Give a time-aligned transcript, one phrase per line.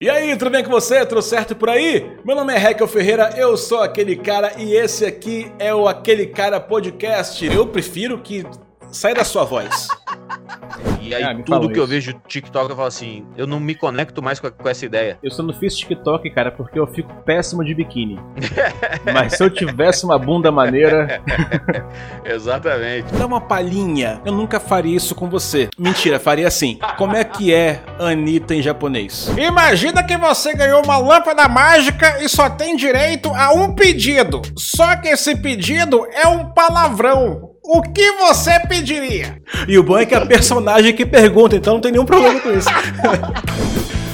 [0.00, 1.04] E aí, tudo bem com você?
[1.04, 2.08] Tudo certo por aí?
[2.24, 6.26] Meu nome é Raquel Ferreira, eu sou aquele cara e esse aqui é o Aquele
[6.26, 7.44] Cara Podcast.
[7.44, 8.46] Eu prefiro que
[8.92, 9.88] saia da sua voz.
[11.00, 11.92] E aí, Ah, tudo que eu isso.
[11.92, 15.18] vejo no TikTok, eu falo assim, eu não me conecto mais com, com essa ideia.
[15.22, 18.20] Eu só não fiz TikTok, cara, porque eu fico péssimo de biquíni.
[19.12, 21.22] Mas se eu tivesse uma bunda maneira.
[22.26, 23.10] Exatamente.
[23.14, 24.20] Dá uma palhinha.
[24.24, 25.68] Eu nunca faria isso com você.
[25.78, 26.78] Mentira, faria assim.
[26.98, 29.30] Como é que é Anitta em japonês?
[29.36, 34.42] Imagina que você ganhou uma lâmpada mágica e só tem direito a um pedido.
[34.56, 37.50] Só que esse pedido é um palavrão.
[37.62, 39.42] O que você pediria?
[39.66, 42.40] E o bom é que é a personagem que pergunta, então não tem nenhum problema
[42.40, 42.68] com isso.